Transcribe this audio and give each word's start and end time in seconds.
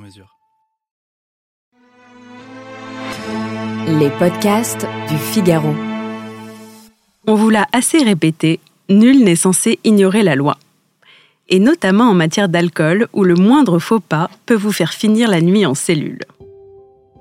mesure. 0.00 0.36
Les 3.86 4.10
podcasts 4.10 4.86
du 5.08 5.16
Figaro. 5.16 5.74
On 7.26 7.34
vous 7.34 7.50
l'a 7.50 7.66
assez 7.72 7.98
répété, 7.98 8.60
nul 8.88 9.22
n'est 9.22 9.36
censé 9.36 9.78
ignorer 9.84 10.22
la 10.22 10.34
loi. 10.34 10.56
Et 11.48 11.58
notamment 11.58 12.04
en 12.04 12.14
matière 12.14 12.48
d'alcool, 12.48 13.08
où 13.12 13.24
le 13.24 13.34
moindre 13.34 13.78
faux 13.78 14.00
pas 14.00 14.30
peut 14.46 14.54
vous 14.54 14.72
faire 14.72 14.92
finir 14.92 15.28
la 15.28 15.40
nuit 15.40 15.66
en 15.66 15.74
cellule. 15.74 16.20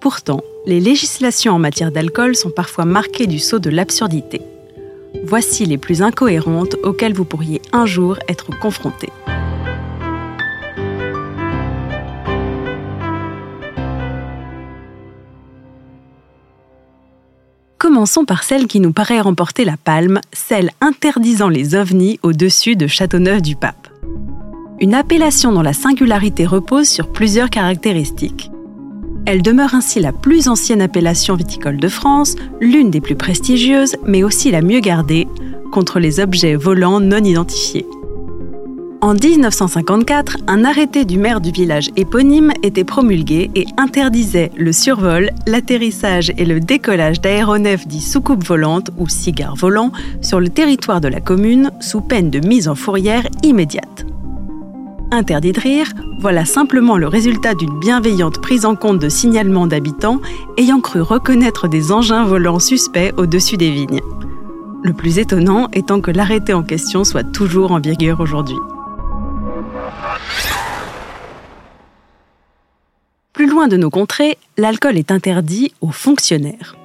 Pourtant, 0.00 0.40
les 0.66 0.80
législations 0.80 1.54
en 1.54 1.58
matière 1.58 1.92
d'alcool 1.92 2.34
sont 2.34 2.50
parfois 2.50 2.84
marquées 2.84 3.26
du 3.26 3.38
sceau 3.38 3.58
de 3.58 3.70
l'absurdité. 3.70 4.40
Voici 5.24 5.64
les 5.64 5.78
plus 5.78 6.02
incohérentes 6.02 6.76
auxquelles 6.82 7.14
vous 7.14 7.24
pourriez 7.24 7.62
un 7.72 7.86
jour 7.86 8.18
être 8.28 8.58
confronté. 8.58 9.08
Commençons 17.84 18.24
par 18.24 18.44
celle 18.44 18.66
qui 18.66 18.80
nous 18.80 18.94
paraît 18.94 19.20
remporter 19.20 19.66
la 19.66 19.76
palme, 19.76 20.22
celle 20.32 20.70
interdisant 20.80 21.50
les 21.50 21.74
ovnis 21.74 22.18
au-dessus 22.22 22.76
de 22.76 22.86
Châteauneuf-du-Pape. 22.86 23.88
Une 24.80 24.94
appellation 24.94 25.52
dont 25.52 25.60
la 25.60 25.74
singularité 25.74 26.46
repose 26.46 26.88
sur 26.88 27.12
plusieurs 27.12 27.50
caractéristiques. 27.50 28.50
Elle 29.26 29.42
demeure 29.42 29.74
ainsi 29.74 30.00
la 30.00 30.12
plus 30.12 30.48
ancienne 30.48 30.80
appellation 30.80 31.34
viticole 31.34 31.76
de 31.76 31.88
France, 31.88 32.36
l'une 32.58 32.90
des 32.90 33.02
plus 33.02 33.16
prestigieuses, 33.16 33.96
mais 34.06 34.24
aussi 34.24 34.50
la 34.50 34.62
mieux 34.62 34.80
gardée, 34.80 35.28
contre 35.70 36.00
les 36.00 36.20
objets 36.20 36.56
volants 36.56 37.00
non 37.00 37.22
identifiés. 37.22 37.84
En 39.04 39.12
1954, 39.12 40.38
un 40.46 40.64
arrêté 40.64 41.04
du 41.04 41.18
maire 41.18 41.42
du 41.42 41.50
village 41.50 41.90
éponyme 41.94 42.54
était 42.62 42.84
promulgué 42.84 43.50
et 43.54 43.66
interdisait 43.76 44.50
le 44.56 44.72
survol, 44.72 45.28
l'atterrissage 45.46 46.32
et 46.38 46.46
le 46.46 46.58
décollage 46.58 47.20
d'aéronefs 47.20 47.86
dits 47.86 48.00
soucoupes 48.00 48.42
volantes 48.42 48.92
ou 48.96 49.06
cigares 49.06 49.56
volants 49.56 49.92
sur 50.22 50.40
le 50.40 50.48
territoire 50.48 51.02
de 51.02 51.08
la 51.08 51.20
commune 51.20 51.70
sous 51.80 52.00
peine 52.00 52.30
de 52.30 52.38
mise 52.48 52.66
en 52.66 52.74
fourrière 52.74 53.28
immédiate. 53.42 54.06
Interdit 55.10 55.52
de 55.52 55.60
rire, 55.60 55.92
voilà 56.20 56.46
simplement 56.46 56.96
le 56.96 57.06
résultat 57.06 57.52
d'une 57.52 57.78
bienveillante 57.78 58.40
prise 58.40 58.64
en 58.64 58.74
compte 58.74 59.00
de 59.00 59.10
signalements 59.10 59.66
d'habitants 59.66 60.22
ayant 60.56 60.80
cru 60.80 61.02
reconnaître 61.02 61.68
des 61.68 61.92
engins 61.92 62.24
volants 62.24 62.58
suspects 62.58 63.12
au-dessus 63.18 63.58
des 63.58 63.70
vignes. 63.70 64.00
Le 64.82 64.94
plus 64.94 65.18
étonnant 65.18 65.68
étant 65.74 66.00
que 66.00 66.10
l'arrêté 66.10 66.54
en 66.54 66.62
question 66.62 67.04
soit 67.04 67.22
toujours 67.22 67.72
en 67.72 67.80
vigueur 67.80 68.20
aujourd'hui. 68.20 68.56
Plus 73.32 73.46
loin 73.46 73.66
de 73.66 73.76
nos 73.76 73.90
contrées, 73.90 74.38
l'alcool 74.56 74.96
est 74.96 75.10
interdit 75.10 75.72
aux 75.80 75.90
fonctionnaires. 75.90 76.76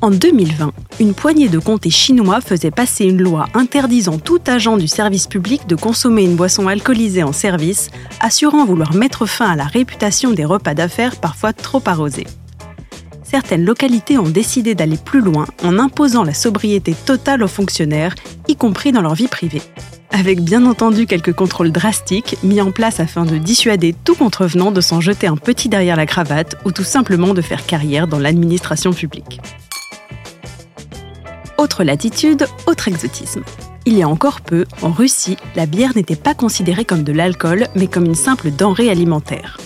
En 0.00 0.10
2020, 0.10 0.72
une 0.98 1.14
poignée 1.14 1.48
de 1.48 1.60
comtés 1.60 1.90
chinois 1.90 2.40
faisait 2.40 2.72
passer 2.72 3.04
une 3.04 3.22
loi 3.22 3.46
interdisant 3.54 4.18
tout 4.18 4.40
agent 4.46 4.76
du 4.76 4.88
service 4.88 5.28
public 5.28 5.68
de 5.68 5.76
consommer 5.76 6.24
une 6.24 6.34
boisson 6.34 6.66
alcoolisée 6.66 7.22
en 7.22 7.32
service, 7.32 7.90
assurant 8.20 8.64
vouloir 8.64 8.94
mettre 8.94 9.26
fin 9.26 9.50
à 9.50 9.56
la 9.56 9.64
réputation 9.64 10.32
des 10.32 10.44
repas 10.44 10.74
d'affaires 10.74 11.16
parfois 11.20 11.52
trop 11.52 11.82
arrosés. 11.86 12.26
Certaines 13.32 13.64
localités 13.64 14.18
ont 14.18 14.28
décidé 14.28 14.74
d'aller 14.74 14.98
plus 14.98 15.22
loin 15.22 15.46
en 15.64 15.78
imposant 15.78 16.22
la 16.22 16.34
sobriété 16.34 16.94
totale 16.94 17.42
aux 17.42 17.48
fonctionnaires, 17.48 18.14
y 18.46 18.56
compris 18.56 18.92
dans 18.92 19.00
leur 19.00 19.14
vie 19.14 19.26
privée 19.26 19.62
avec 20.14 20.42
bien 20.42 20.66
entendu 20.66 21.06
quelques 21.06 21.32
contrôles 21.32 21.72
drastiques 21.72 22.36
mis 22.42 22.60
en 22.60 22.70
place 22.70 23.00
afin 23.00 23.24
de 23.24 23.38
dissuader 23.38 23.94
tout 24.04 24.14
contrevenant 24.14 24.70
de 24.70 24.82
s'en 24.82 25.00
jeter 25.00 25.26
un 25.26 25.38
petit 25.38 25.70
derrière 25.70 25.96
la 25.96 26.04
cravate 26.04 26.56
ou 26.66 26.70
tout 26.70 26.84
simplement 26.84 27.32
de 27.32 27.40
faire 27.40 27.64
carrière 27.64 28.06
dans 28.06 28.18
l'administration 28.18 28.92
publique. 28.92 29.40
Autre 31.56 31.82
latitude, 31.82 32.46
autre 32.66 32.88
exotisme. 32.88 33.42
Il 33.86 33.96
y 33.96 34.02
a 34.02 34.08
encore 34.08 34.42
peu, 34.42 34.66
en 34.82 34.90
Russie, 34.90 35.38
la 35.56 35.64
bière 35.66 35.92
n'était 35.96 36.14
pas 36.14 36.34
considérée 36.34 36.84
comme 36.84 37.02
de 37.04 37.12
l'alcool, 37.12 37.66
mais 37.74 37.86
comme 37.86 38.04
une 38.04 38.14
simple 38.14 38.50
denrée 38.50 38.90
alimentaire. 38.90 39.58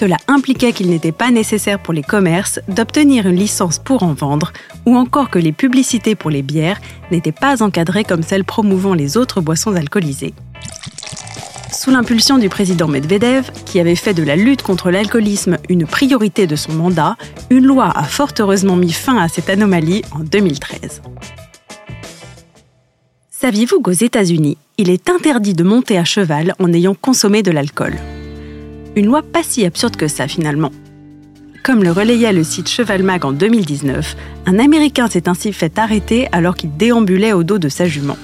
Cela 0.00 0.16
impliquait 0.28 0.72
qu'il 0.72 0.88
n'était 0.88 1.12
pas 1.12 1.30
nécessaire 1.30 1.78
pour 1.78 1.92
les 1.92 2.02
commerces 2.02 2.58
d'obtenir 2.68 3.26
une 3.26 3.36
licence 3.36 3.78
pour 3.78 4.02
en 4.02 4.14
vendre, 4.14 4.50
ou 4.86 4.96
encore 4.96 5.28
que 5.28 5.38
les 5.38 5.52
publicités 5.52 6.14
pour 6.14 6.30
les 6.30 6.40
bières 6.40 6.80
n'étaient 7.10 7.32
pas 7.32 7.62
encadrées 7.62 8.04
comme 8.04 8.22
celles 8.22 8.46
promouvant 8.46 8.94
les 8.94 9.18
autres 9.18 9.42
boissons 9.42 9.76
alcoolisées. 9.76 10.32
Sous 11.70 11.90
l'impulsion 11.90 12.38
du 12.38 12.48
président 12.48 12.88
Medvedev, 12.88 13.50
qui 13.66 13.78
avait 13.78 13.94
fait 13.94 14.14
de 14.14 14.22
la 14.22 14.36
lutte 14.36 14.62
contre 14.62 14.90
l'alcoolisme 14.90 15.58
une 15.68 15.86
priorité 15.86 16.46
de 16.46 16.56
son 16.56 16.72
mandat, 16.72 17.18
une 17.50 17.66
loi 17.66 17.92
a 17.94 18.04
fort 18.04 18.32
heureusement 18.38 18.76
mis 18.76 18.92
fin 18.92 19.18
à 19.18 19.28
cette 19.28 19.50
anomalie 19.50 20.00
en 20.12 20.20
2013. 20.20 21.02
Saviez-vous 23.28 23.82
qu'aux 23.82 23.90
États-Unis, 23.90 24.56
il 24.78 24.88
est 24.88 25.10
interdit 25.10 25.52
de 25.52 25.62
monter 25.62 25.98
à 25.98 26.06
cheval 26.06 26.54
en 26.58 26.72
ayant 26.72 26.94
consommé 26.94 27.42
de 27.42 27.50
l'alcool? 27.50 27.98
Une 28.96 29.06
loi 29.06 29.22
pas 29.22 29.42
si 29.42 29.64
absurde 29.64 29.96
que 29.96 30.08
ça 30.08 30.28
finalement. 30.28 30.70
Comme 31.62 31.84
le 31.84 31.92
relayait 31.92 32.32
le 32.32 32.42
site 32.42 32.68
Cheval 32.68 33.02
Mag 33.02 33.24
en 33.24 33.32
2019, 33.32 34.16
un 34.46 34.58
Américain 34.58 35.08
s'est 35.08 35.28
ainsi 35.28 35.52
fait 35.52 35.78
arrêter 35.78 36.28
alors 36.32 36.54
qu'il 36.54 36.76
déambulait 36.76 37.32
au 37.32 37.44
dos 37.44 37.58
de 37.58 37.68
sa 37.68 37.86
jument. 37.86 38.16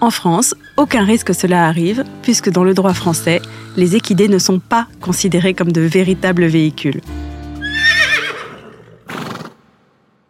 En 0.00 0.10
France, 0.10 0.54
aucun 0.76 1.04
risque 1.04 1.28
que 1.28 1.32
cela 1.32 1.66
arrive, 1.66 2.04
puisque 2.22 2.50
dans 2.50 2.64
le 2.64 2.74
droit 2.74 2.94
français, 2.94 3.40
les 3.76 3.96
équidés 3.96 4.28
ne 4.28 4.38
sont 4.38 4.58
pas 4.58 4.86
considérés 5.00 5.54
comme 5.54 5.72
de 5.72 5.80
véritables 5.80 6.46
véhicules. 6.46 7.00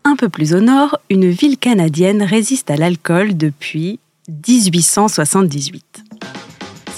Un 0.05 0.17
peu 0.17 0.29
plus 0.29 0.55
au 0.55 0.61
nord, 0.61 0.99
une 1.11 1.31
ville 1.31 1.59
canadienne 1.59 2.23
résiste 2.23 2.71
à 2.71 2.77
l'alcool 2.77 3.37
depuis 3.37 3.99
1878. 4.29 6.04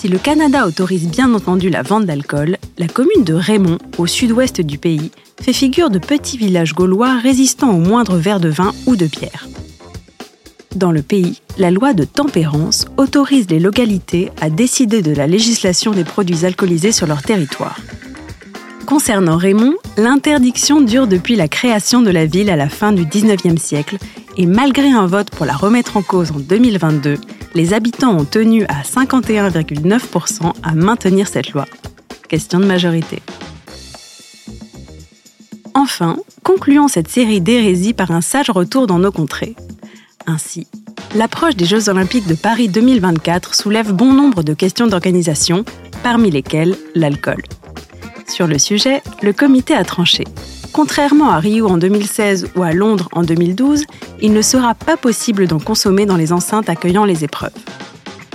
Si 0.07 0.13
le 0.13 0.19
Canada 0.19 0.69
autorise 0.69 1.09
bien 1.09 1.35
entendu 1.35 1.69
la 1.69 1.83
vente 1.83 2.07
d'alcool, 2.07 2.59
la 2.79 2.87
commune 2.87 3.25
de 3.25 3.35
Raymond, 3.35 3.79
au 3.99 4.07
sud-ouest 4.07 4.61
du 4.61 4.79
pays, 4.79 5.11
fait 5.43 5.53
figure 5.53 5.91
de 5.91 5.99
petit 5.99 6.39
village 6.39 6.75
gaulois 6.75 7.19
résistant 7.19 7.73
au 7.73 7.79
moindre 7.79 8.17
verre 8.17 8.39
de 8.39 8.49
vin 8.49 8.73
ou 8.87 8.95
de 8.95 9.07
bière. 9.07 9.49
Dans 10.77 10.93
le 10.93 11.03
pays, 11.03 11.41
la 11.59 11.73
loi 11.73 11.93
de 11.93 12.05
tempérance 12.05 12.87
autorise 12.99 13.51
les 13.51 13.59
localités 13.59 14.31
à 14.41 14.49
décider 14.49 15.03
de 15.03 15.13
la 15.13 15.27
législation 15.27 15.91
des 15.91 16.05
produits 16.05 16.47
alcoolisés 16.47 16.93
sur 16.93 17.09
leur 17.09 17.23
territoire. 17.23 17.81
Concernant 18.87 19.37
Raymond, 19.37 19.75
l'interdiction 19.97 20.83
dure 20.83 21.09
depuis 21.09 21.35
la 21.35 21.49
création 21.49 22.01
de 22.01 22.11
la 22.11 22.27
ville 22.27 22.51
à 22.51 22.55
la 22.55 22.69
fin 22.69 22.93
du 22.93 23.05
19e 23.05 23.59
siècle 23.59 23.97
et 24.37 24.47
malgré 24.47 24.91
un 24.91 25.07
vote 25.07 25.31
pour 25.31 25.47
la 25.47 25.55
remettre 25.57 25.97
en 25.97 26.03
cause 26.03 26.31
en 26.31 26.39
2022, 26.39 27.19
les 27.55 27.73
habitants 27.73 28.17
ont 28.17 28.25
tenu 28.25 28.65
à 28.67 28.83
51,9% 28.83 30.53
à 30.63 30.75
maintenir 30.75 31.27
cette 31.27 31.53
loi. 31.53 31.65
Question 32.29 32.61
de 32.61 32.67
majorité. 32.67 33.23
Enfin, 35.75 36.17
concluons 36.43 36.89
cette 36.89 37.09
série 37.09 37.41
d'hérésies 37.41 37.95
par 37.95 38.11
un 38.11 38.21
sage 38.21 38.51
retour 38.51 38.87
dans 38.87 38.99
nos 38.99 39.13
contrées. 39.13 39.57
Ainsi, 40.27 40.67
l'approche 41.15 41.57
des 41.57 41.67
Jeux 41.67 41.89
olympiques 41.89 42.27
de 42.27 42.35
Paris 42.35 42.69
2024 42.69 43.55
soulève 43.55 43.93
bon 43.93 44.13
nombre 44.13 44.43
de 44.43 44.55
questions 44.55 44.87
d'organisation, 44.87 45.65
parmi 46.03 46.31
lesquelles 46.31 46.77
l'alcool. 46.95 47.43
Sur 48.27 48.47
le 48.47 48.59
sujet, 48.59 49.03
le 49.23 49.33
comité 49.33 49.75
a 49.75 49.85
tranché. 49.85 50.25
Contrairement 50.77 51.31
à 51.31 51.39
Rio 51.39 51.69
en 51.69 51.79
2016 51.79 52.51
ou 52.55 52.63
à 52.63 52.75
Londres 52.75 53.09
en 53.13 53.23
2012, 53.23 53.85
il 54.21 54.35
ne 54.35 54.43
sera 54.43 54.75
pas 54.75 54.99
possible 54.99 55.47
d'en 55.47 55.59
consommer 55.59 56.05
dans 56.05 56.19
les 56.19 56.35
enceintes 56.35 56.69
accueillant 56.69 57.07
les 57.07 57.25
épreuves. 57.25 57.55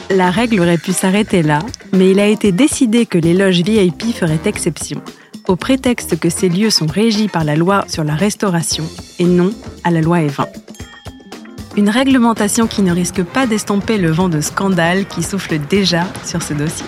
La 0.09 0.31
règle 0.31 0.59
aurait 0.59 0.79
pu 0.79 0.91
s'arrêter 0.91 1.43
là, 1.43 1.59
mais 1.93 2.09
il 2.09 2.19
a 2.19 2.25
été 2.25 2.51
décidé 2.51 3.05
que 3.05 3.19
les 3.19 3.35
loges 3.35 3.61
VIP 3.61 4.15
feraient 4.15 4.39
exception, 4.45 5.03
au 5.47 5.55
prétexte 5.55 6.19
que 6.19 6.31
ces 6.31 6.49
lieux 6.49 6.71
sont 6.71 6.87
régis 6.87 7.29
par 7.31 7.43
la 7.43 7.55
loi 7.55 7.85
sur 7.87 8.03
la 8.03 8.15
restauration 8.15 8.85
et 9.19 9.25
non 9.25 9.51
à 9.83 9.91
la 9.91 10.01
loi 10.01 10.21
E20. 10.21 10.47
Une 11.77 11.89
réglementation 11.89 12.65
qui 12.65 12.81
ne 12.81 12.91
risque 12.91 13.21
pas 13.21 13.45
d'estomper 13.45 13.99
le 13.99 14.09
vent 14.09 14.29
de 14.29 14.41
scandale 14.41 15.05
qui 15.05 15.21
souffle 15.21 15.59
déjà 15.69 16.05
sur 16.25 16.41
ce 16.41 16.55
dossier. 16.55 16.87